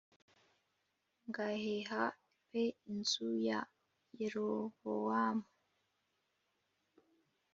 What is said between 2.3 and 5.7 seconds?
pe inzu ya Yerobowamu